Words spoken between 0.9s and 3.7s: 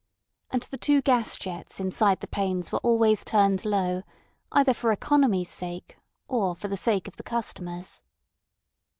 gas jets inside the panes were always turned